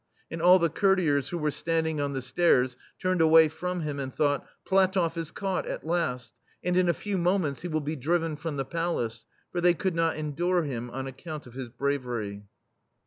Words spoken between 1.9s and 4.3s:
on the stairs turned away from him and